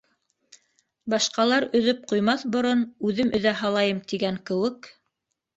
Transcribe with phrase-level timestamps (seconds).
[1.13, 4.91] Башҡалар өҙөп ҡуймаҫ борон үҙем өҙә һалайым тигән кеүек...